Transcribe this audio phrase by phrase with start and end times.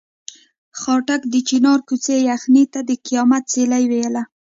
[0.79, 4.23] خاټک د چنار کوڅې یخنۍ ته د قیامت سیلۍ ویله.